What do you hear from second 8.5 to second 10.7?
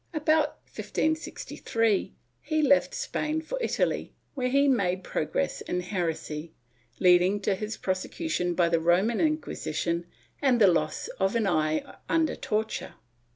by the Roman Inquisition and the